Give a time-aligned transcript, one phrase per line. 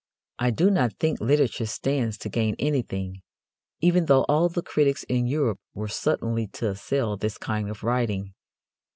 [0.39, 3.21] I do not think literature stands to gain anything,
[3.81, 8.33] even though all the critics in Europe were suddenly to assail this kind of writing.